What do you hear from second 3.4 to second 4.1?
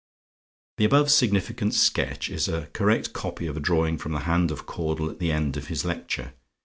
of a drawing